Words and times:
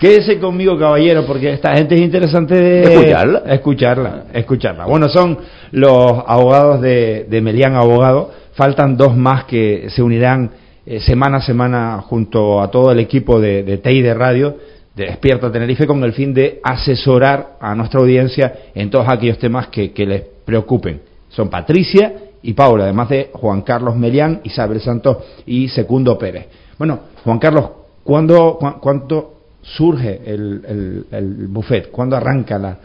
Quédese 0.00 0.38
conmigo, 0.38 0.78
caballero, 0.78 1.26
porque 1.26 1.52
esta 1.52 1.76
gente 1.76 1.96
es 1.96 2.00
interesante 2.02 2.54
de 2.54 2.82
escucharla. 2.82 3.42
Escucharla, 3.46 4.24
escucharla. 4.32 4.86
Bueno, 4.86 5.08
son 5.08 5.38
los 5.72 6.12
abogados 6.26 6.80
de, 6.80 7.26
de 7.28 7.40
Melián 7.40 7.74
Abogado. 7.74 8.30
Faltan 8.52 8.96
dos 8.96 9.16
más 9.16 9.44
que 9.44 9.88
se 9.90 10.02
unirán 10.02 10.50
eh, 10.86 11.00
semana 11.00 11.38
a 11.38 11.42
semana 11.42 12.00
junto 12.06 12.60
a 12.60 12.70
todo 12.70 12.92
el 12.92 13.00
equipo 13.00 13.40
de, 13.40 13.62
de 13.64 13.78
TEI 13.78 14.02
de 14.02 14.14
Radio 14.14 14.56
de 14.94 15.04
Despierta 15.06 15.50
Tenerife 15.52 15.86
con 15.86 16.02
el 16.02 16.12
fin 16.12 16.34
de 16.34 16.58
asesorar 16.62 17.56
a 17.60 17.72
nuestra 17.74 18.00
audiencia 18.00 18.52
en 18.74 18.90
todos 18.90 19.08
aquellos 19.08 19.38
temas 19.38 19.68
que, 19.68 19.92
que 19.92 20.04
les 20.06 20.22
preocupen. 20.44 21.00
Son 21.28 21.48
Patricia 21.48 22.14
y 22.42 22.52
Paula, 22.52 22.84
además 22.84 23.08
de 23.08 23.30
Juan 23.32 23.62
Carlos 23.62 23.94
Melián, 23.96 24.40
Isabel 24.42 24.80
Santos 24.80 25.18
y 25.46 25.68
Secundo 25.68 26.18
Pérez. 26.18 26.46
Bueno, 26.78 26.98
Juan 27.22 27.38
Carlos, 27.38 27.64
¿cuándo, 28.02 28.56
cu- 28.58 28.80
¿cuánto 28.80 29.34
surge 29.76 30.20
el, 30.24 30.62
el, 30.66 31.06
el 31.10 31.46
buffet? 31.48 31.90
¿Cuándo 31.90 32.16
arranca 32.16 32.58
la, 32.58 32.78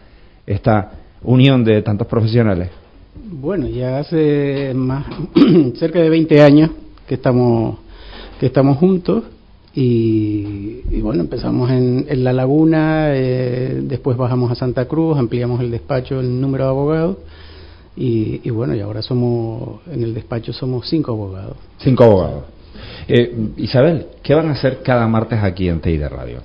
esta 0.45 0.91
unión 1.23 1.63
de 1.63 1.81
tantos 1.81 2.07
profesionales? 2.07 2.69
Bueno, 3.15 3.67
ya 3.67 3.99
hace 3.99 4.73
más 4.75 5.05
cerca 5.75 5.99
de 5.99 6.09
20 6.09 6.41
años 6.41 6.71
que 7.07 7.15
estamos 7.15 7.77
que 8.39 8.47
estamos 8.47 8.77
juntos 8.77 9.23
y, 9.75 10.81
y 10.91 11.01
bueno, 11.01 11.21
empezamos 11.21 11.71
en, 11.71 12.05
en 12.09 12.23
La 12.23 12.33
Laguna, 12.33 13.07
eh, 13.15 13.81
después 13.83 14.17
bajamos 14.17 14.52
a 14.52 14.55
Santa 14.55 14.85
Cruz, 14.85 15.17
ampliamos 15.17 15.61
el 15.61 15.71
despacho, 15.71 16.19
el 16.19 16.41
número 16.41 16.65
de 16.65 16.69
abogados 16.69 17.17
y, 17.95 18.41
y 18.43 18.49
bueno, 18.49 18.75
y 18.75 18.81
ahora 18.81 19.02
somos, 19.02 19.81
en 19.91 20.03
el 20.03 20.13
despacho 20.13 20.52
somos 20.52 20.89
cinco 20.89 21.11
abogados. 21.13 21.57
Cinco 21.77 22.03
abogados. 22.03 22.43
Eh, 23.07 23.35
Isabel, 23.57 24.07
¿qué 24.21 24.33
van 24.33 24.49
a 24.49 24.53
hacer 24.53 24.81
cada 24.83 25.07
martes 25.07 25.39
aquí 25.41 25.67
en 25.69 25.79
TI 25.79 25.97
de 25.97 26.09
Radio? 26.09 26.39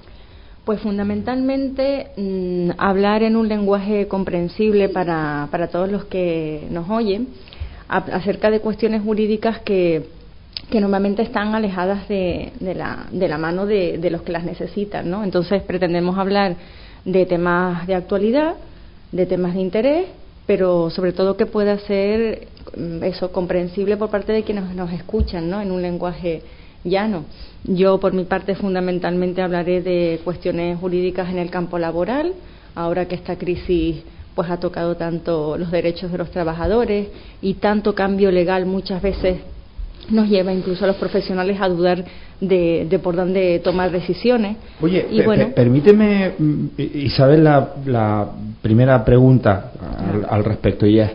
Pues 0.69 0.83
fundamentalmente 0.83 2.09
mm, 2.19 2.73
hablar 2.77 3.23
en 3.23 3.37
un 3.37 3.49
lenguaje 3.49 4.07
comprensible 4.07 4.91
para, 4.91 5.49
para 5.51 5.69
todos 5.69 5.91
los 5.91 6.05
que 6.05 6.67
nos 6.71 6.91
oyen 6.91 7.29
acerca 7.89 8.51
de 8.51 8.61
cuestiones 8.61 9.01
jurídicas 9.03 9.61
que, 9.61 10.11
que 10.71 10.79
normalmente 10.83 11.23
están 11.23 11.55
alejadas 11.55 12.07
de, 12.11 12.53
de 12.61 12.75
la, 12.75 13.07
de 13.11 13.29
la 13.29 13.39
mano 13.39 13.65
de, 13.65 13.97
de 13.97 14.11
los 14.11 14.21
que 14.21 14.33
las 14.33 14.45
necesitan. 14.45 15.09
¿no? 15.09 15.25
Entonces 15.25 15.63
pretendemos 15.63 16.19
hablar 16.19 16.57
de 17.07 17.25
temas 17.25 17.87
de 17.87 17.95
actualidad, 17.95 18.57
de 19.11 19.25
temas 19.25 19.55
de 19.55 19.63
interés, 19.63 20.07
pero 20.47 20.91
sobre 20.91 21.15
todo 21.15 21.39
que 21.39 21.47
pueda 21.47 21.79
ser 21.79 22.47
mm, 22.77 23.05
eso 23.05 23.33
comprensible 23.33 23.97
por 23.97 24.11
parte 24.11 24.33
de 24.33 24.43
quienes 24.43 24.75
nos 24.75 24.93
escuchan, 24.93 25.49
¿no? 25.49 25.63
En 25.63 25.73
un 25.73 25.81
lenguaje 25.81 26.43
llano. 26.85 27.25
Yo, 27.65 27.99
por 28.01 28.13
mi 28.13 28.25
parte, 28.25 28.55
fundamentalmente 28.55 29.43
hablaré 29.43 29.83
de 29.83 30.21
cuestiones 30.25 30.79
jurídicas 30.79 31.29
en 31.31 31.39
el 31.39 31.51
campo 31.51 31.79
laboral, 31.79 32.33
ahora 32.75 33.07
que 33.07 33.15
esta 33.15 33.37
crisis 33.37 34.03
pues 34.35 34.49
ha 34.51 34.59
tocado 34.61 34.97
tanto 34.97 35.59
los 35.59 35.71
derechos 35.73 36.13
de 36.13 36.19
los 36.19 36.31
trabajadores 36.31 37.09
y 37.43 37.55
tanto 37.55 37.95
cambio 37.97 38.31
legal 38.31 38.67
muchas 38.67 39.03
veces 39.03 39.39
nos 40.11 40.29
lleva 40.29 40.53
incluso 40.53 40.85
a 40.85 40.87
los 40.87 40.97
profesionales 40.97 41.61
a 41.61 41.69
dudar 41.69 42.05
de, 42.41 42.87
de 42.89 42.99
por 43.01 43.17
dónde 43.17 43.59
tomar 43.65 43.91
decisiones. 43.91 44.57
Oye, 44.81 45.07
y 45.11 45.23
bueno, 45.23 45.47
pe- 45.49 45.53
permíteme, 45.55 46.35
mm, 46.39 46.67
Isabel, 46.79 47.43
la, 47.43 47.75
la 47.85 48.29
primera 48.63 49.05
pregunta 49.05 49.73
al, 50.09 50.25
al 50.31 50.45
respecto 50.45 50.87
y 50.87 51.01
es, 51.01 51.11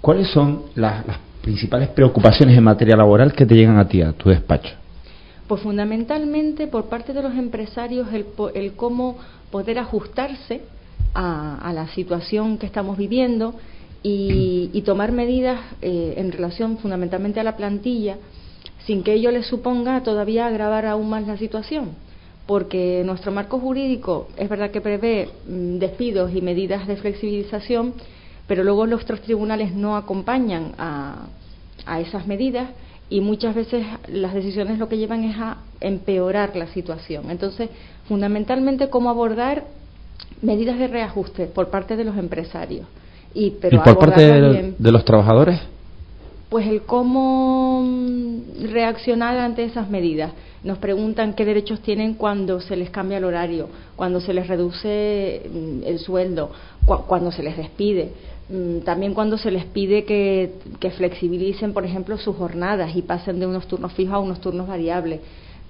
¿cuáles 0.00 0.28
son 0.28 0.62
las, 0.76 1.06
las 1.06 1.18
principales 1.42 1.88
preocupaciones 1.88 2.56
en 2.56 2.64
materia 2.64 2.96
laboral 2.96 3.32
que 3.32 3.46
te 3.46 3.54
llegan 3.54 3.78
a 3.78 3.88
ti, 3.88 4.02
a 4.02 4.12
tu 4.12 4.28
despacho? 4.28 4.74
Pues 5.46 5.62
fundamentalmente 5.62 6.66
por 6.66 6.86
parte 6.88 7.12
de 7.12 7.22
los 7.22 7.34
empresarios 7.34 8.08
el, 8.12 8.26
el 8.54 8.72
cómo 8.74 9.18
poder 9.50 9.78
ajustarse 9.78 10.62
a, 11.14 11.56
a 11.56 11.72
la 11.72 11.88
situación 11.88 12.58
que 12.58 12.66
estamos 12.66 12.96
viviendo 12.96 13.54
y, 14.02 14.70
y 14.72 14.82
tomar 14.82 15.12
medidas 15.12 15.60
eh, 15.82 16.14
en 16.16 16.32
relación 16.32 16.78
fundamentalmente 16.78 17.40
a 17.40 17.42
la 17.42 17.56
plantilla 17.56 18.16
sin 18.86 19.02
que 19.02 19.12
ello 19.12 19.30
les 19.30 19.46
suponga 19.46 20.02
todavía 20.02 20.46
agravar 20.46 20.86
aún 20.86 21.10
más 21.10 21.26
la 21.26 21.36
situación. 21.36 21.90
Porque 22.46 23.02
nuestro 23.04 23.30
marco 23.30 23.58
jurídico 23.58 24.28
es 24.36 24.48
verdad 24.48 24.70
que 24.70 24.80
prevé 24.80 25.28
mm, 25.46 25.78
despidos 25.78 26.34
y 26.34 26.40
medidas 26.40 26.86
de 26.86 26.96
flexibilización, 26.96 27.94
pero 28.50 28.64
luego 28.64 28.84
nuestros 28.84 29.20
tribunales 29.20 29.76
no 29.76 29.96
acompañan 29.96 30.72
a, 30.76 31.26
a 31.86 32.00
esas 32.00 32.26
medidas 32.26 32.68
y 33.08 33.20
muchas 33.20 33.54
veces 33.54 33.86
las 34.08 34.34
decisiones 34.34 34.76
lo 34.76 34.88
que 34.88 34.98
llevan 34.98 35.22
es 35.22 35.36
a 35.38 35.58
empeorar 35.80 36.56
la 36.56 36.66
situación. 36.66 37.30
Entonces, 37.30 37.70
fundamentalmente, 38.08 38.90
cómo 38.90 39.08
abordar 39.08 39.66
medidas 40.42 40.80
de 40.80 40.88
reajuste 40.88 41.46
por 41.46 41.68
parte 41.68 41.94
de 41.94 42.02
los 42.02 42.16
empresarios. 42.16 42.88
Y, 43.34 43.52
pero 43.60 43.76
¿Y 43.76 43.80
por 43.82 43.96
parte 43.96 44.20
de, 44.20 44.74
de 44.76 44.90
los 44.90 45.04
trabajadores? 45.04 45.60
Pues 46.50 46.66
el 46.66 46.82
cómo 46.82 47.80
mm, 47.84 48.64
reaccionar 48.72 49.38
ante 49.38 49.64
esas 49.64 49.88
medidas. 49.88 50.32
Nos 50.64 50.78
preguntan 50.78 51.32
qué 51.34 51.44
derechos 51.44 51.80
tienen 51.80 52.14
cuando 52.14 52.60
se 52.60 52.76
les 52.76 52.90
cambia 52.90 53.16
el 53.18 53.24
horario, 53.24 53.68
cuando 53.96 54.20
se 54.20 54.34
les 54.34 54.46
reduce 54.48 55.48
mm, 55.50 55.84
el 55.86 55.98
sueldo, 56.00 56.50
cua- 56.84 57.04
cuando 57.06 57.30
se 57.30 57.42
les 57.44 57.56
despide. 57.56 58.10
Mm, 58.48 58.80
También 58.80 59.14
cuando 59.14 59.38
se 59.38 59.52
les 59.52 59.64
pide 59.64 60.04
que, 60.04 60.54
que 60.80 60.90
flexibilicen, 60.90 61.72
por 61.72 61.84
ejemplo, 61.84 62.18
sus 62.18 62.34
jornadas 62.36 62.96
y 62.96 63.02
pasen 63.02 63.38
de 63.38 63.46
unos 63.46 63.66
turnos 63.68 63.92
fijos 63.92 64.14
a 64.14 64.18
unos 64.18 64.40
turnos 64.40 64.66
variables. 64.66 65.20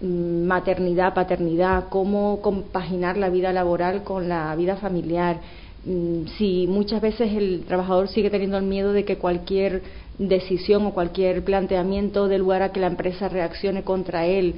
Maternidad, 0.02 1.12
paternidad, 1.12 1.90
cómo 1.90 2.40
compaginar 2.40 3.18
la 3.18 3.28
vida 3.28 3.52
laboral 3.52 4.02
con 4.02 4.30
la 4.30 4.56
vida 4.56 4.76
familiar. 4.76 5.36
Mm, 5.84 6.26
Si 6.38 6.66
muchas 6.68 7.00
veces 7.00 7.32
el 7.32 7.64
trabajador 7.66 8.08
sigue 8.08 8.30
teniendo 8.30 8.58
el 8.58 8.64
miedo 8.64 8.92
de 8.92 9.04
que 9.04 9.16
cualquier 9.16 9.82
decisión 10.18 10.84
o 10.86 10.92
cualquier 10.92 11.42
planteamiento 11.44 12.28
dé 12.28 12.38
lugar 12.38 12.62
a 12.62 12.72
que 12.72 12.80
la 12.80 12.86
empresa 12.88 13.28
reaccione 13.28 13.82
contra 13.82 14.26
él. 14.26 14.56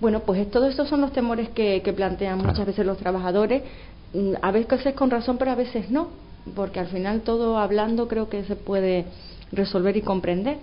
Bueno, 0.00 0.20
pues 0.20 0.40
es- 0.40 0.50
todos 0.50 0.70
estos 0.70 0.88
son 0.88 1.00
los 1.00 1.12
temores 1.12 1.48
que, 1.50 1.80
que 1.82 1.92
plantean 1.92 2.38
muchas 2.38 2.66
veces 2.66 2.84
los 2.86 2.98
trabajadores, 2.98 3.62
Mm, 4.16 4.34
a 4.42 4.52
veces 4.52 4.94
con 4.94 5.10
razón, 5.10 5.38
pero 5.38 5.50
a 5.50 5.56
veces 5.56 5.90
no, 5.90 6.08
porque 6.54 6.78
al 6.78 6.86
final 6.86 7.22
todo 7.22 7.58
hablando 7.58 8.06
creo 8.06 8.28
que 8.28 8.44
se 8.44 8.54
puede 8.54 9.06
resolver 9.50 9.96
y 9.96 10.02
comprender. 10.02 10.58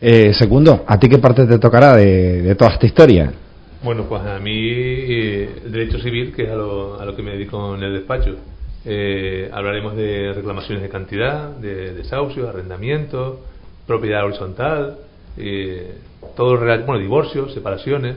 Eh, 0.00 0.32
segundo, 0.32 0.82
¿a 0.86 0.98
ti 0.98 1.06
qué 1.10 1.18
parte 1.18 1.44
te 1.46 1.58
tocará 1.58 1.96
de, 1.96 2.40
de 2.40 2.54
toda 2.54 2.70
esta 2.72 2.86
historia? 2.86 3.30
Bueno, 3.84 4.04
pues 4.08 4.22
a 4.22 4.38
mí 4.38 4.52
eh, 4.56 5.48
el 5.66 5.72
derecho 5.72 5.98
civil, 5.98 6.32
que 6.34 6.44
es 6.44 6.50
a 6.50 6.54
lo, 6.54 6.98
a 6.98 7.04
lo 7.04 7.14
que 7.14 7.22
me 7.22 7.32
dedico 7.32 7.74
en 7.76 7.82
el 7.82 7.92
despacho. 7.92 8.36
Eh, 8.84 9.50
hablaremos 9.52 9.94
de 9.96 10.32
reclamaciones 10.32 10.82
de 10.82 10.88
cantidad, 10.88 11.50
de 11.56 11.94
desahucios, 11.94 12.48
arrendamientos, 12.48 13.38
propiedad 13.86 14.24
horizontal, 14.24 14.96
eh, 15.36 15.96
todo 16.36 16.56
bueno, 16.58 16.98
divorcios, 16.98 17.52
separaciones, 17.52 18.16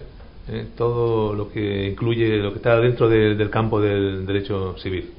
eh, 0.50 0.68
todo 0.78 1.34
lo 1.34 1.50
que 1.52 1.90
incluye 1.90 2.38
lo 2.38 2.52
que 2.52 2.58
está 2.58 2.80
dentro 2.80 3.10
de- 3.10 3.36
del 3.36 3.50
campo 3.50 3.82
del 3.82 4.26
derecho 4.26 4.76
civil. 4.78 5.12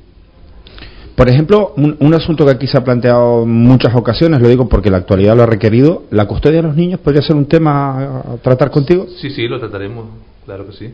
Por 1.17 1.29
ejemplo, 1.29 1.75
un, 1.77 1.97
un 2.01 2.15
asunto 2.15 2.45
que 2.45 2.51
aquí 2.51 2.67
se 2.67 2.77
ha 2.77 2.83
planteado 2.83 3.45
en 3.45 3.51
muchas 3.51 3.95
ocasiones, 3.95 4.41
lo 4.41 4.49
digo 4.49 4.69
porque 4.69 4.91
la 4.91 4.97
actualidad 4.99 5.37
lo 5.37 5.45
ha 5.45 5.47
requerido, 5.47 6.05
la 6.11 6.27
custodia 6.27 6.57
de 6.57 6.69
los 6.69 6.77
niños 6.77 7.01
podría 7.01 7.23
ser 7.23 7.37
un 7.37 7.47
tema 7.47 8.21
a 8.21 8.37
tratar 8.43 8.71
contigo. 8.71 9.07
Sí, 9.21 9.31
sí, 9.31 9.47
lo 9.47 9.61
trataremos, 9.61 10.07
claro 10.45 10.67
que 10.67 10.73
sí. 10.73 10.93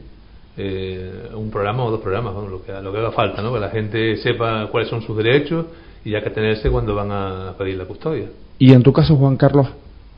Eh, 0.56 1.28
un 1.34 1.50
programa 1.50 1.84
o 1.84 1.90
dos 1.90 2.00
programas, 2.00 2.34
¿no? 2.34 2.46
lo, 2.48 2.62
que, 2.62 2.72
lo 2.72 2.92
que 2.92 2.98
haga 2.98 3.12
falta, 3.12 3.40
¿no? 3.40 3.52
que 3.52 3.60
la 3.60 3.70
gente 3.70 4.16
sepa 4.18 4.68
cuáles 4.70 4.90
son 4.90 5.00
sus 5.02 5.16
derechos 5.16 5.66
y 6.04 6.10
ya 6.10 6.22
que 6.22 6.30
tenerse 6.30 6.68
cuando 6.70 6.94
van 6.94 7.10
a 7.12 7.54
pedir 7.56 7.76
la 7.76 7.84
custodia. 7.84 8.26
Y 8.58 8.72
en 8.72 8.82
tu 8.82 8.92
caso, 8.92 9.16
Juan 9.16 9.36
Carlos, 9.36 9.68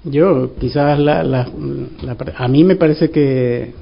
Yo, 0.04 0.50
quizás 0.59 0.98
la, 0.98 1.22
la- 1.22 1.48
la 2.03 2.16
a 2.37 2.48
mí 2.48 2.65
me 2.65 2.75
parece 2.76 3.10
que, 3.10 3.72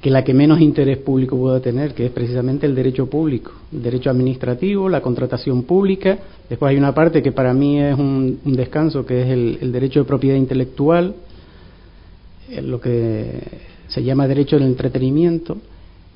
que 0.00 0.10
la 0.10 0.24
que 0.24 0.34
menos 0.34 0.60
interés 0.60 0.98
público 0.98 1.36
puede 1.36 1.60
tener, 1.60 1.94
que 1.94 2.06
es 2.06 2.10
precisamente 2.10 2.66
el 2.66 2.74
derecho 2.74 3.06
público, 3.08 3.52
el 3.72 3.82
derecho 3.82 4.10
administrativo, 4.10 4.88
la 4.88 5.02
contratación 5.02 5.62
pública. 5.64 6.18
Después 6.48 6.70
hay 6.70 6.78
una 6.78 6.94
parte 6.94 7.22
que 7.22 7.30
para 7.32 7.52
mí 7.54 7.78
es 7.80 7.96
un, 7.96 8.40
un 8.44 8.56
descanso, 8.56 9.04
que 9.06 9.22
es 9.22 9.28
el, 9.28 9.58
el 9.60 9.70
derecho 9.72 10.00
de 10.00 10.06
propiedad 10.06 10.36
intelectual, 10.36 11.14
lo 12.62 12.80
que 12.80 13.40
se 13.88 14.02
llama 14.02 14.26
derecho 14.26 14.56
del 14.56 14.66
entretenimiento. 14.66 15.58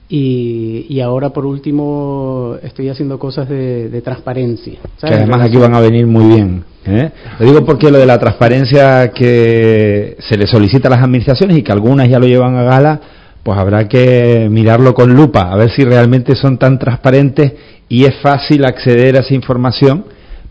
Y, 0.08 0.86
y 0.88 1.00
ahora, 1.00 1.30
por 1.30 1.46
último, 1.46 2.56
estoy 2.62 2.88
haciendo 2.90 3.18
cosas 3.18 3.48
de, 3.48 3.88
de 3.88 4.02
transparencia. 4.02 4.78
que 5.00 5.06
además 5.14 5.40
aquí 5.42 5.56
van 5.56 5.74
a 5.74 5.80
venir 5.80 6.06
muy 6.06 6.26
bien. 6.34 6.64
¿eh? 6.86 7.10
Lo 7.38 7.46
digo 7.46 7.64
porque 7.64 7.90
lo 7.90 7.98
de 7.98 8.06
la 8.06 8.18
transparencia 8.18 9.10
que 9.12 10.16
se 10.20 10.36
le 10.36 10.46
solicita 10.46 10.88
a 10.88 10.92
las 10.92 11.02
administraciones 11.02 11.56
y 11.56 11.62
que 11.62 11.72
algunas 11.72 12.08
ya 12.08 12.18
lo 12.18 12.26
llevan 12.26 12.54
a 12.56 12.64
gala, 12.64 13.00
pues 13.42 13.58
habrá 13.58 13.88
que 13.88 14.48
mirarlo 14.50 14.94
con 14.94 15.14
lupa, 15.14 15.52
a 15.52 15.56
ver 15.56 15.70
si 15.70 15.84
realmente 15.84 16.34
son 16.34 16.58
tan 16.58 16.78
transparentes 16.78 17.52
y 17.88 18.04
es 18.04 18.14
fácil 18.22 18.64
acceder 18.64 19.16
a 19.16 19.20
esa 19.20 19.34
información 19.34 20.04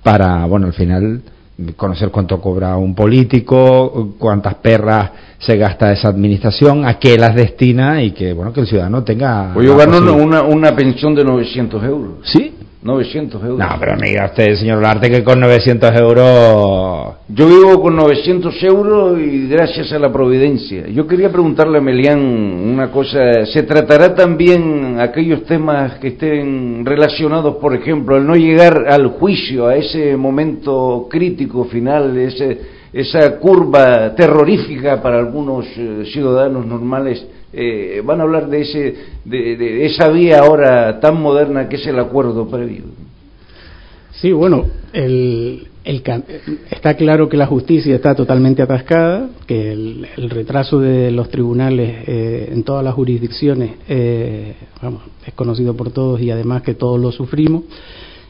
para, 0.04 0.46
bueno, 0.46 0.68
al 0.68 0.74
final 0.74 1.22
conocer 1.76 2.10
cuánto 2.10 2.42
cobra 2.42 2.76
un 2.78 2.96
político, 2.96 4.16
cuántas 4.18 4.56
perras 4.56 5.12
se 5.38 5.58
gasta 5.58 5.92
esa 5.92 6.08
administración, 6.08 6.86
a 6.86 6.98
qué 6.98 7.18
las 7.18 7.36
destina 7.36 8.02
y 8.02 8.12
que, 8.12 8.34
bueno, 8.34 8.54
que 8.54 8.62
el 8.62 8.68
ciudadano 8.68 9.04
tenga... 9.04 9.52
Pues 9.54 9.66
yo 9.68 9.76
gano 9.76 9.98
una, 10.16 10.42
una 10.42 10.76
pensión 10.76 11.14
de 11.14 11.24
900 11.24 11.84
euros. 11.84 12.14
¿Sí? 12.24 12.54
900 12.84 13.42
euros. 13.44 13.60
No, 13.60 13.80
pero 13.80 13.96
me 13.96 14.10
diga 14.10 14.26
usted, 14.26 14.56
señor 14.56 14.82
Larte, 14.82 15.10
que 15.10 15.24
con 15.24 15.40
900 15.40 15.92
euros... 16.00 17.16
Yo 17.30 17.48
vivo 17.48 17.82
con 17.82 17.96
900 17.96 18.64
euros 18.64 19.20
y 19.20 19.48
gracias 19.48 19.92
a 19.94 20.00
la 20.00 20.12
providencia. 20.12 20.88
Yo 20.88 21.08
quería 21.08 21.32
preguntarle 21.32 21.78
a 21.78 21.82
Melián 21.82 22.20
una 22.20 22.92
cosa. 22.92 23.46
¿Se 23.46 23.64
tratará 23.64 24.14
también 24.14 25.00
aquellos 25.00 25.46
temas 25.46 25.94
que 26.00 26.10
estén 26.10 26.86
relacionados, 26.86 27.56
por 27.56 27.74
ejemplo, 27.74 28.18
al 28.18 28.28
no 28.28 28.36
llegar 28.36 28.86
al 28.90 29.08
juicio, 29.08 29.68
a 29.68 29.78
ese 29.78 30.18
momento 30.18 31.08
crítico 31.10 31.64
final, 31.66 32.18
ese, 32.18 32.60
esa 32.92 33.40
curva 33.40 34.14
terrorífica 34.14 35.02
para 35.02 35.20
algunos 35.20 35.66
eh, 35.78 36.04
ciudadanos 36.12 36.66
normales? 36.66 37.26
Eh, 37.56 38.02
van 38.04 38.20
a 38.20 38.24
hablar 38.24 38.50
de, 38.50 38.62
ese, 38.62 38.96
de, 39.26 39.86
esa 39.86 40.10
vía 40.10 40.40
ahora 40.40 41.00
tan 41.00 41.22
moderna 41.22 41.70
que 41.70 41.76
es 41.76 41.86
el 41.86 42.00
acuerdo 42.00 42.48
previo. 42.48 42.84
Sí, 44.12 44.32
bueno, 44.32 44.66
el, 44.92 45.68
está 45.86 46.96
claro 46.96 47.28
que 47.30 47.38
la 47.38 47.46
justicia 47.46 47.96
está 47.96 48.16
totalmente 48.16 48.62
atascada, 48.62 49.30
que 49.46 49.72
el, 49.72 50.08
retraso 50.30 50.80
de 50.80 51.12
los 51.12 51.30
tribunales 51.30 52.08
eh, 52.08 52.50
en 52.52 52.64
todas 52.64 52.84
las 52.84 52.94
jurisdicciones 52.94 53.72
eh, 53.88 54.56
vamos, 54.82 55.04
es 55.26 55.34
conocido 55.34 55.76
por 55.76 55.92
todos 55.92 56.22
y 56.22 56.32
además 56.32 56.64
que 56.64 56.74
todos 56.74 57.00
lo 57.00 57.12
sufrimos. 57.12 57.64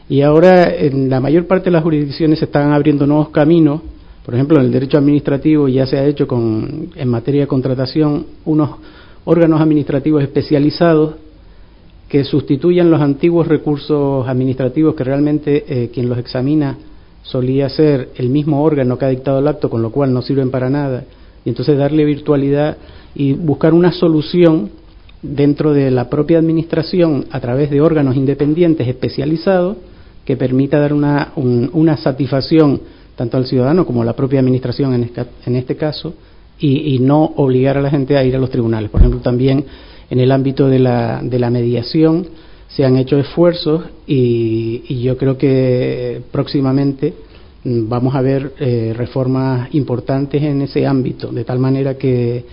Y 0.08 0.20
ahora 0.20 0.64
en 0.74 1.08
la 1.08 1.20
mayor 1.20 1.46
parte 1.46 1.66
de 1.66 1.70
las 1.70 1.82
jurisdicciones 1.82 2.40
se 2.40 2.44
están 2.44 2.72
abriendo 2.72 3.06
nuevos 3.06 3.30
caminos. 3.30 3.80
Por 4.24 4.34
ejemplo, 4.34 4.58
en 4.58 4.66
el 4.66 4.72
derecho 4.72 4.98
administrativo 4.98 5.68
ya 5.68 5.86
se 5.86 5.96
ha 5.96 6.04
hecho 6.04 6.26
con, 6.26 6.90
en 6.94 7.08
materia 7.08 7.42
de 7.42 7.46
contratación 7.46 8.26
unos 8.44 8.70
órganos 9.24 9.60
administrativos 9.60 10.22
especializados 10.22 11.14
que 12.08 12.24
sustituyan 12.24 12.90
los 12.90 13.00
antiguos 13.00 13.48
recursos 13.48 14.28
administrativos 14.28 14.94
que 14.94 15.04
realmente 15.04 15.64
eh, 15.66 15.90
quien 15.92 16.08
los 16.08 16.18
examina 16.18 16.76
solía 17.22 17.68
ser 17.68 18.10
el 18.16 18.28
mismo 18.28 18.62
órgano 18.62 18.98
que 18.98 19.06
ha 19.06 19.08
dictado 19.08 19.38
el 19.38 19.48
acto, 19.48 19.70
con 19.70 19.82
lo 19.82 19.90
cual 19.90 20.12
no 20.12 20.20
sirven 20.20 20.50
para 20.50 20.68
nada, 20.68 21.04
y 21.44 21.48
entonces 21.48 21.78
darle 21.78 22.04
virtualidad 22.04 22.76
y 23.14 23.32
buscar 23.32 23.72
una 23.72 23.92
solución 23.92 24.70
dentro 25.22 25.72
de 25.72 25.90
la 25.90 26.10
propia 26.10 26.38
administración 26.38 27.26
a 27.30 27.40
través 27.40 27.70
de 27.70 27.80
órganos 27.80 28.14
independientes 28.14 28.86
especializados 28.86 29.78
que 30.26 30.36
permita 30.36 30.78
dar 30.78 30.92
una, 30.92 31.32
una 31.36 31.96
satisfacción 31.96 32.80
tanto 33.16 33.36
al 33.36 33.46
ciudadano 33.46 33.86
como 33.86 34.02
a 34.02 34.04
la 34.04 34.14
propia 34.14 34.40
administración 34.40 34.92
en 34.92 35.04
este, 35.04 35.24
en 35.46 35.56
este 35.56 35.76
caso 35.76 36.14
y, 36.58 36.98
no 37.00 37.24
obligar 37.36 37.76
a 37.76 37.82
la 37.82 37.90
gente 37.90 38.16
a 38.16 38.24
ir 38.24 38.34
a 38.36 38.38
los 38.38 38.50
tribunales. 38.50 38.90
Por 38.90 39.00
ejemplo, 39.00 39.20
también 39.20 39.64
en 40.10 40.20
el 40.20 40.32
ámbito 40.32 40.68
de 40.68 40.78
la, 40.78 41.20
de 41.22 41.38
la 41.38 41.50
mediación 41.50 42.26
se 42.68 42.84
han 42.84 42.96
hecho 42.96 43.18
esfuerzos 43.18 43.84
y, 44.06 45.02
yo 45.02 45.16
creo 45.16 45.36
que 45.36 46.22
próximamente 46.32 47.14
mm, 47.64 47.88
vamos 47.88 48.14
a 48.14 48.20
ver 48.20 48.52
eh, 48.58 48.92
reformas 48.96 49.74
importantes 49.74 50.42
en 50.42 50.62
ese 50.62 50.86
ámbito, 50.86 51.32
de 51.32 51.44
tal 51.44 51.58
manera 51.58 51.96
que 51.96 52.44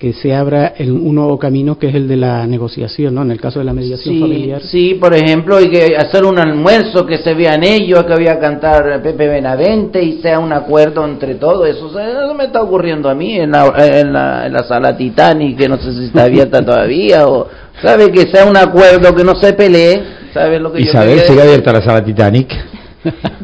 que 0.00 0.14
se 0.14 0.34
abra 0.34 0.72
un 0.78 1.14
nuevo 1.14 1.38
camino 1.38 1.78
que 1.78 1.88
es 1.88 1.94
el 1.94 2.08
de 2.08 2.16
la 2.16 2.46
negociación, 2.46 3.14
¿no? 3.14 3.20
En 3.20 3.32
el 3.32 3.38
caso 3.38 3.58
de 3.58 3.66
la 3.66 3.74
mediación 3.74 4.18
familiar. 4.18 4.62
Sí, 4.62 4.94
por 4.94 5.12
ejemplo, 5.12 5.60
y 5.60 5.68
que 5.68 5.94
hacer 5.94 6.24
un 6.24 6.38
almuerzo 6.38 7.04
que 7.04 7.18
se 7.18 7.34
vean 7.34 7.62
ellos, 7.62 8.04
que 8.04 8.14
voy 8.14 8.26
a 8.26 8.40
cantar 8.40 9.02
Pepe 9.02 9.28
Benavente 9.28 10.02
y 10.02 10.22
sea 10.22 10.38
un 10.38 10.54
acuerdo 10.54 11.04
entre 11.04 11.34
todos. 11.34 11.68
Eso, 11.68 11.88
eso 12.00 12.34
me 12.34 12.44
está 12.44 12.62
ocurriendo 12.62 13.10
a 13.10 13.14
mí 13.14 13.36
en 13.36 13.50
la, 13.50 13.74
en 13.76 14.10
la, 14.10 14.46
en 14.46 14.54
la 14.54 14.62
sala 14.62 14.96
Titanic, 14.96 15.58
que 15.58 15.68
no 15.68 15.76
sé 15.76 15.92
si 15.92 16.06
está 16.06 16.24
abierta 16.24 16.64
todavía, 16.64 17.26
o 17.26 17.48
sabe 17.82 18.10
que 18.10 18.22
sea 18.22 18.46
un 18.46 18.56
acuerdo 18.56 19.14
que 19.14 19.22
no 19.22 19.34
se 19.34 19.52
pelee. 19.52 20.02
¿Sabes 20.32 20.62
lo 20.62 20.72
que 20.72 20.80
Isabel, 20.80 21.20
sigue 21.26 21.42
abierta 21.42 21.74
la 21.74 21.82
sala 21.82 22.02
Titanic. 22.02 22.48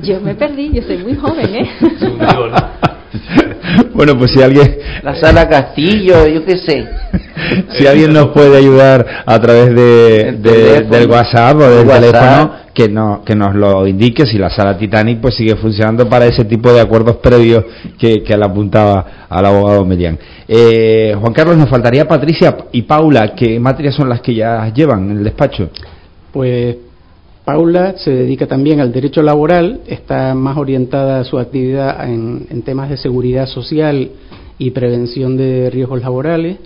Yo 0.02 0.22
me 0.22 0.34
perdí, 0.34 0.70
yo 0.72 0.82
soy 0.82 0.98
muy 0.98 1.16
joven, 1.16 1.54
¿eh? 1.54 1.68
bueno, 3.94 4.16
pues 4.18 4.32
si 4.32 4.42
alguien... 4.42 4.78
La 5.02 5.14
sala 5.14 5.48
Castillo, 5.48 6.26
yo 6.26 6.44
qué 6.44 6.58
sé. 6.58 6.86
si 7.78 7.86
alguien 7.86 8.12
nos 8.12 8.28
puede 8.28 8.58
ayudar 8.58 9.06
a 9.24 9.40
través 9.40 9.74
de, 9.74 10.82
del 10.88 11.10
WhatsApp 11.10 11.56
o 11.56 11.70
del 11.70 11.86
teléfono, 11.86 12.52
que, 12.74 12.88
no, 12.88 13.22
que 13.24 13.34
nos 13.34 13.54
lo 13.54 13.86
indique 13.86 14.26
si 14.26 14.38
la 14.38 14.50
sala 14.50 14.76
Titanic 14.76 15.20
pues 15.20 15.34
sigue 15.36 15.56
funcionando 15.56 16.08
para 16.08 16.26
ese 16.26 16.44
tipo 16.44 16.72
de 16.72 16.80
acuerdos 16.80 17.16
previos 17.16 17.64
que, 17.98 18.22
que 18.22 18.36
le 18.36 18.44
apuntaba 18.44 19.26
al 19.28 19.46
abogado 19.46 19.84
Median. 19.84 20.18
Eh, 20.48 21.14
Juan 21.18 21.32
Carlos, 21.32 21.56
nos 21.56 21.68
faltaría 21.68 22.06
Patricia 22.06 22.56
y 22.72 22.82
Paula, 22.82 23.34
¿qué 23.34 23.58
materias 23.58 23.94
son 23.94 24.08
las 24.08 24.20
que 24.20 24.34
ya 24.34 24.68
llevan 24.72 25.10
en 25.10 25.18
el 25.18 25.24
despacho? 25.24 25.70
Pues 26.32 26.76
Paula 27.46 27.96
se 27.98 28.10
dedica 28.10 28.48
también 28.48 28.80
al 28.80 28.90
derecho 28.90 29.22
laboral, 29.22 29.82
está 29.86 30.34
más 30.34 30.56
orientada 30.56 31.20
a 31.20 31.24
su 31.24 31.38
actividad 31.38 32.10
en, 32.10 32.62
temas 32.62 32.90
de 32.90 32.96
seguridad 32.96 33.46
social 33.46 34.10
y 34.58 34.72
prevención 34.72 35.36
de 35.36 35.70
riesgos 35.70 36.00
laborales. 36.00 36.56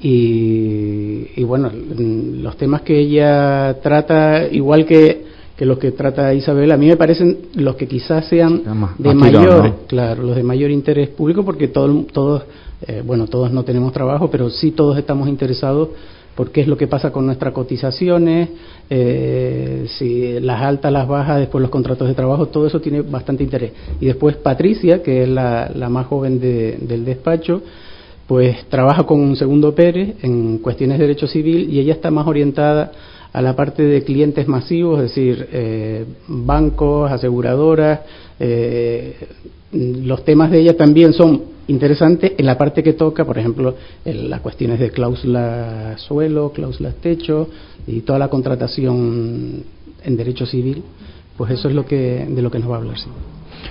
Y, 0.00 1.44
bueno, 1.44 1.70
los 1.70 2.56
temas 2.56 2.80
que 2.80 2.98
ella 3.00 3.76
trata, 3.82 4.48
igual 4.50 4.86
que, 4.86 5.26
los 5.58 5.76
que 5.78 5.92
trata 5.92 6.32
Isabel, 6.32 6.72
a 6.72 6.78
mí 6.78 6.86
me 6.86 6.96
parecen 6.96 7.40
los 7.56 7.76
que 7.76 7.86
quizás 7.86 8.26
sean 8.26 8.62
de 8.96 9.14
mayor, 9.14 9.74
claro, 9.88 10.22
los 10.22 10.36
de 10.36 10.42
mayor 10.42 10.70
interés 10.70 11.10
público, 11.10 11.44
porque 11.44 11.68
todos, 11.68 12.06
todos 12.06 12.44
eh, 12.86 13.02
bueno, 13.04 13.26
todos 13.26 13.52
no 13.52 13.62
tenemos 13.62 13.92
trabajo, 13.92 14.30
pero 14.30 14.48
sí 14.48 14.70
todos 14.70 14.96
estamos 14.96 15.28
interesados 15.28 15.90
por 16.34 16.50
qué 16.50 16.62
es 16.62 16.66
lo 16.66 16.76
que 16.76 16.86
pasa 16.86 17.12
con 17.12 17.26
nuestras 17.26 17.52
cotizaciones, 17.52 18.48
eh, 18.90 19.86
si 19.88 20.40
las 20.40 20.62
altas, 20.62 20.92
las 20.92 21.06
bajas, 21.06 21.38
después 21.38 21.62
los 21.62 21.70
contratos 21.70 22.08
de 22.08 22.14
trabajo, 22.14 22.46
todo 22.46 22.66
eso 22.66 22.80
tiene 22.80 23.02
bastante 23.02 23.44
interés. 23.44 23.72
Y 24.00 24.06
después 24.06 24.36
Patricia, 24.36 25.02
que 25.02 25.22
es 25.22 25.28
la, 25.28 25.70
más 25.88 26.06
joven 26.06 26.40
del 26.40 27.04
despacho, 27.04 27.62
pues 28.26 28.64
trabaja 28.68 29.04
con 29.04 29.20
un 29.20 29.36
segundo 29.36 29.74
Pérez 29.74 30.16
en 30.22 30.58
cuestiones 30.58 30.98
de 30.98 31.06
derecho 31.06 31.26
civil 31.26 31.70
y 31.70 31.78
ella 31.78 31.92
está 31.92 32.10
más 32.10 32.26
orientada 32.26 32.90
a 33.34 33.42
la 33.42 33.56
parte 33.56 33.82
de 33.82 34.04
clientes 34.04 34.46
masivos, 34.46 35.02
es 35.02 35.10
decir, 35.10 35.48
eh, 35.52 36.04
bancos, 36.28 37.10
aseguradoras. 37.10 38.00
Eh, 38.38 39.16
los 39.72 40.24
temas 40.24 40.52
de 40.52 40.60
ella 40.60 40.76
también 40.76 41.12
son 41.12 41.42
interesante 41.66 42.36
en 42.38 42.46
la 42.46 42.56
parte 42.56 42.84
que 42.84 42.92
toca, 42.92 43.24
por 43.24 43.36
ejemplo, 43.36 43.74
las 44.04 44.40
cuestiones 44.40 44.78
de 44.78 44.90
cláusula 44.90 45.96
suelo, 45.98 46.52
cláusulas 46.52 46.94
techo 46.96 47.48
y 47.88 48.02
toda 48.02 48.20
la 48.20 48.28
contratación 48.28 49.64
en 50.04 50.16
derecho 50.16 50.46
civil, 50.46 50.84
pues 51.36 51.50
eso 51.50 51.68
es 51.68 51.74
lo 51.74 51.84
que 51.84 52.26
de 52.28 52.40
lo 52.40 52.52
que 52.52 52.60
nos 52.60 52.70
va 52.70 52.76
a 52.76 52.78
hablar. 52.78 52.98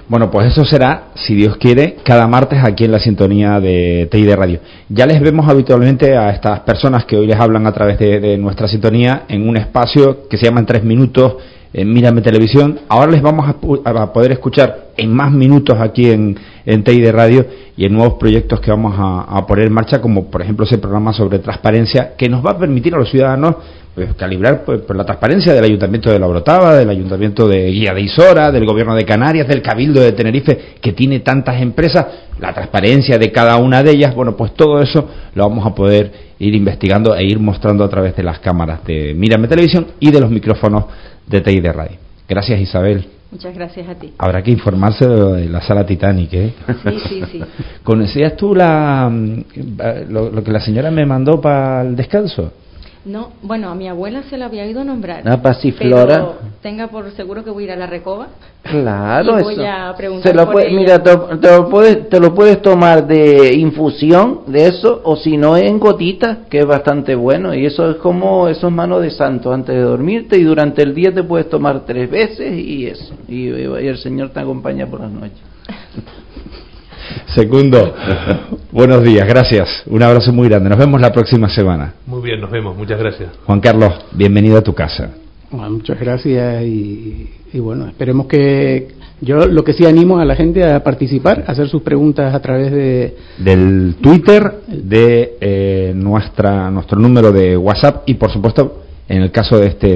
Bueno, 0.08 0.30
pues 0.30 0.52
eso 0.52 0.66
será, 0.66 1.06
si 1.16 1.34
Dios 1.34 1.58
quiere, 1.58 1.98
cada 2.04 2.28
martes 2.28 2.60
aquí 2.64 2.84
en 2.84 2.92
la 2.92 3.00
sintonía 3.00 3.60
de 3.60 4.08
TI 4.12 4.24
de 4.24 4.36
Radio. 4.36 4.60
Ya 4.90 5.06
les 5.06 5.22
vemos 5.22 5.48
habitualmente 5.48 6.18
a 6.18 6.30
estas 6.32 6.60
personas 6.62 7.06
que 7.06 7.16
hoy 7.16 7.26
les 7.26 7.40
hablan 7.40 7.66
a 7.68 7.72
través 7.72 7.98
de, 7.98 8.38
nuestra 8.38 8.68
sintonía 8.68 9.24
en 9.30 9.48
un 9.48 9.56
espacio 9.56 10.28
que 10.28 10.38
se 10.38 10.46
llama 10.46 10.60
en 10.60 10.66
tres 10.66 10.84
minutos 10.84 11.36
en 11.74 11.92
Mírame 11.92 12.22
Televisión. 12.22 12.82
Ahora 12.90 13.12
les 13.12 13.22
vamos 13.22 13.48
a, 13.48 14.14
poder 14.14 14.34
escuchar 14.34 14.88
en 14.98 15.14
más 15.14 15.32
minutos 15.32 15.78
aquí 15.80 16.10
en, 16.10 16.38
en 16.66 16.84
Radio 17.14 17.46
y 17.76 17.86
en 17.86 17.94
nuevos 17.94 18.16
proyectos 18.16 18.60
que 18.60 18.72
vamos 18.72 18.94
a, 18.98 19.46
poner 19.48 19.68
en 19.68 19.74
marcha, 19.74 20.00
como 20.00 20.30
por 20.30 20.42
ejemplo 20.42 20.66
ese 20.66 20.78
programa 20.78 21.14
sobre 21.14 21.40
transparencia, 21.40 22.14
que 22.18 22.30
nos 22.30 22.46
va 22.46 22.52
a 22.52 22.58
permitir 22.60 22.94
a 22.94 22.98
los 22.98 23.10
ciudadanos 23.10 23.56
pues, 23.96 24.14
calibrar 24.16 24.64
pues, 24.64 24.82
la 24.90 25.06
transparencia 25.06 25.54
del 25.54 25.64
Ayuntamiento 25.64 26.12
de 26.12 26.20
La 26.20 26.28
Brotava, 26.28 26.76
del 26.76 26.90
Ayuntamiento 26.90 27.48
de 27.48 27.72
Guía 27.72 27.94
de 27.94 28.02
Isora, 28.02 28.52
del 28.52 28.66
Gobierno 28.66 28.96
de 28.96 29.06
Canarias, 29.06 29.48
del 29.48 29.62
Cabildo 29.62 30.02
de 30.02 30.12
Tenerife, 30.12 30.76
que 30.82 30.94
tiene 30.94 31.20
tantas 31.20 31.62
empresas, 31.62 32.06
la 32.40 32.54
transparencia 32.54 33.18
de 33.18 33.32
cada 33.32 33.58
una 33.58 33.84
de 33.84 33.92
ellas, 33.92 34.16
bueno, 34.16 34.36
pues 34.36 34.54
todo 34.54 34.82
eso 34.82 35.08
lo 35.34 35.48
vamos 35.48 35.66
a 35.66 35.74
poder 35.74 36.12
ir 36.40 36.56
investigando 36.56 37.16
e 37.16 37.24
ir 37.24 37.40
mostrando 37.40 37.84
a 37.84 37.90
través 37.90 38.16
de 38.16 38.24
las 38.24 38.40
cámaras 38.40 38.84
de 38.86 39.14
Mírame 39.16 39.48
Televisión 39.48 39.88
y 40.00 40.12
de 40.12 40.20
los 40.20 40.30
micrófonos 40.30 40.86
de 41.28 41.42
TI 41.42 41.60
de 41.60 41.72
Radio. 41.72 41.98
Gracias 42.28 42.60
Isabel. 42.60 43.13
Muchas 43.34 43.56
gracias 43.56 43.90
a 43.90 43.96
ti. 43.96 44.14
Habrá 44.20 44.44
que 44.44 44.52
informarse 44.52 45.08
de 45.08 45.50
la 45.50 45.60
sala 45.60 45.84
Titanic, 45.84 46.34
¿eh? 46.34 46.54
Sí, 46.84 47.00
sí, 47.10 47.24
sí. 47.32 47.44
¿Conocías 47.84 48.38
tú 48.38 48.54
la, 48.54 49.10
mm, 49.12 49.44
lo 50.10 50.44
que 50.44 50.52
la 50.52 50.60
señora 50.60 50.92
me 50.92 51.04
mandó 51.04 51.42
para 51.42 51.82
el 51.82 51.96
descanso? 51.96 52.54
No, 53.06 53.34
bueno, 53.42 53.70
a 53.70 53.76
mi 53.76 53.90
abuela 53.90 54.24
se 54.30 54.38
la 54.38 54.46
había 54.46 54.66
ido 54.66 54.80
a 54.80 54.86
nombrar. 54.86 55.24
Una 55.26 55.42
pasiflora. 55.42 56.16
Pero 56.16 56.36
tenga 56.62 56.88
por 56.88 57.12
seguro 57.12 57.44
que 57.44 57.50
voy 57.50 57.64
a 57.64 57.66
ir 57.66 57.72
a 57.74 57.76
la 57.76 57.86
recoba. 57.86 58.28
Claro, 58.62 59.40
y 59.40 59.44
voy 59.44 59.66
a 59.66 59.94
preguntar 59.98 60.32
se 60.32 60.38
lo 60.38 60.48
Mira, 60.72 61.04
te, 61.04 61.12
lo 61.52 61.70
puedes, 61.70 62.08
te 62.08 62.20
lo 62.22 62.34
puedes 62.34 62.62
tomar 62.62 63.06
de 63.06 63.54
infusión, 63.56 64.44
de 64.48 64.68
eso, 64.68 65.02
o 65.04 65.18
si 65.18 65.36
no 65.36 65.58
en 65.58 65.80
gotitas, 65.80 66.40
que 66.50 66.60
es 66.60 66.66
bastante 66.66 67.14
bueno. 67.14 67.54
Y 67.54 67.66
eso 67.66 67.92
es 67.92 67.98
como, 67.98 68.48
eso 68.48 68.68
es 68.68 68.74
mano 68.74 69.02
de 69.02 69.12
santo 69.12 69.52
antes 69.52 69.76
de 69.76 69.82
dormirte. 69.82 70.38
Y 70.38 70.44
durante 70.44 70.82
el 70.82 70.96
día 70.96 71.14
te 71.14 71.24
puedes 71.24 71.50
tomar 71.50 71.82
tres 71.86 72.10
veces 72.10 72.54
y 72.54 72.88
eso. 72.88 73.14
Y, 73.28 73.50
y 73.50 73.88
el 73.88 73.98
Señor 73.98 74.30
te 74.30 74.40
acompaña 74.40 74.88
por 74.88 75.02
las 75.02 75.12
noches. 75.12 75.53
Segundo, 77.36 77.96
buenos 78.72 79.04
días, 79.04 79.28
gracias. 79.28 79.84
Un 79.88 80.04
abrazo 80.04 80.32
muy 80.32 80.48
grande. 80.48 80.70
Nos 80.70 80.78
vemos 80.78 81.02
la 81.02 81.12
próxima 81.12 81.50
semana. 81.50 81.96
Muy 82.06 82.22
bien, 82.22 82.40
nos 82.40 82.52
vemos. 82.52 82.78
Muchas 82.78 83.00
gracias. 83.00 83.32
Juan 83.46 83.60
Carlos, 83.60 83.92
bienvenido 84.12 84.58
a 84.58 84.62
tu 84.62 84.76
casa. 84.76 85.10
Bueno, 85.50 85.72
muchas 85.72 86.00
gracias 86.00 86.64
y, 86.64 87.30
y 87.52 87.60
bueno, 87.60 87.88
esperemos 87.88 88.28
que 88.28 88.90
yo 89.22 89.48
lo 89.48 89.64
que 89.64 89.74
sí 89.74 89.86
animo 89.86 90.20
a 90.20 90.26
la 90.26 90.36
gente 90.36 90.64
a 90.64 90.84
participar, 90.84 91.44
a 91.48 91.54
hacer 91.54 91.70
sus 91.70 91.82
preguntas 91.82 92.36
a 92.36 92.40
través 92.40 92.72
de 92.72 93.16
del 93.40 93.96
Twitter, 94.00 94.60
de 94.68 95.38
eh, 95.42 95.94
nuestra 95.96 96.70
nuestro 96.70 97.00
número 97.00 97.32
de 97.32 97.58
WhatsApp 97.58 98.04
y 98.06 98.16
por 98.16 98.32
supuesto 98.32 98.84
en 99.08 99.24
el 99.24 99.32
caso 99.32 99.58
de 99.58 99.68
este 99.68 99.88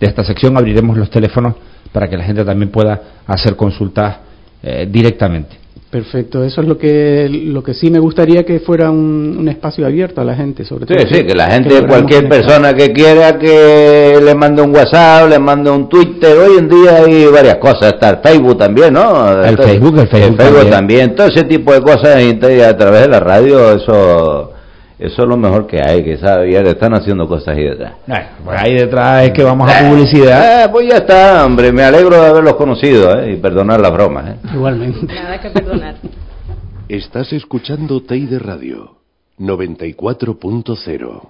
de 0.00 0.06
esta 0.06 0.24
sección 0.24 0.56
abriremos 0.56 0.96
los 0.96 1.10
teléfonos 1.10 1.56
para 1.92 2.08
que 2.08 2.16
la 2.16 2.24
gente 2.24 2.44
también 2.44 2.70
pueda 2.70 3.00
hacer 3.26 3.54
consultas 3.56 4.18
eh, 4.62 4.86
directamente. 4.90 5.65
Perfecto, 5.96 6.44
eso 6.44 6.60
es 6.60 6.68
lo 6.68 6.76
que 6.76 7.26
lo 7.30 7.62
que 7.62 7.72
sí 7.72 7.90
me 7.90 7.98
gustaría 7.98 8.44
que 8.44 8.60
fuera 8.60 8.90
un, 8.90 9.34
un 9.40 9.48
espacio 9.48 9.86
abierto 9.86 10.20
a 10.20 10.24
la 10.24 10.36
gente, 10.36 10.62
sobre 10.62 10.84
todo. 10.84 10.98
Sí, 10.98 11.06
sí, 11.10 11.24
que 11.24 11.34
la 11.34 11.50
gente, 11.50 11.86
cualquier 11.86 12.28
persona 12.28 12.74
que 12.74 12.92
quiera 12.92 13.38
que 13.38 14.20
le 14.22 14.34
mande 14.34 14.60
un 14.60 14.76
WhatsApp, 14.76 15.30
le 15.30 15.38
mande 15.38 15.70
un 15.70 15.88
Twitter, 15.88 16.36
hoy 16.36 16.58
en 16.58 16.68
día 16.68 16.96
hay 16.96 17.24
varias 17.28 17.56
cosas, 17.56 17.94
está 17.94 18.10
el 18.10 18.18
Facebook 18.18 18.58
también, 18.58 18.92
¿no? 18.92 19.42
El 19.42 19.56
Facebook, 19.56 19.98
el 19.98 20.08
Facebook, 20.08 20.32
el 20.32 20.36
Facebook 20.36 20.36
también. 20.36 20.70
también. 20.70 21.14
todo 21.14 21.28
ese 21.28 21.44
tipo 21.44 21.72
de 21.72 21.80
cosas 21.80 22.22
y 22.22 22.60
a 22.60 22.76
través 22.76 23.00
de 23.00 23.08
la 23.08 23.20
radio, 23.20 23.72
eso 23.72 24.50
eso 24.98 25.22
es 25.22 25.28
lo 25.28 25.36
mejor 25.36 25.66
que 25.66 25.78
hay, 25.80 26.02
que 26.02 26.16
ya 26.16 26.38
le 26.38 26.70
están 26.70 26.94
haciendo 26.94 27.28
cosas 27.28 27.48
ahí 27.56 27.64
detrás. 27.64 27.92
Bueno, 28.06 28.26
pues 28.44 28.60
ahí 28.62 28.74
detrás 28.74 29.24
es 29.24 29.32
que 29.32 29.42
vamos 29.42 29.70
a 29.70 29.88
publicidad. 29.88 30.64
Eh, 30.64 30.68
pues 30.70 30.88
ya 30.88 30.96
está, 30.96 31.44
hombre, 31.44 31.70
me 31.70 31.82
alegro 31.82 32.20
de 32.20 32.26
haberlos 32.26 32.54
conocido, 32.54 33.20
¿eh? 33.20 33.32
Y 33.32 33.36
perdonar 33.36 33.78
las 33.80 33.92
bromas, 33.92 34.30
¿eh? 34.30 34.36
Igualmente. 34.54 35.06
Nada 35.06 35.38
que 35.38 35.50
perdonar. 35.50 35.96
Estás 36.88 37.32
escuchando 37.34 38.02
Teide 38.02 38.38
Radio 38.38 38.96
94.0. 39.38 41.22